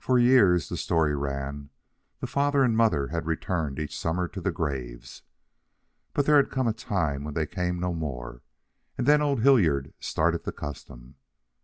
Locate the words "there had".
6.26-6.50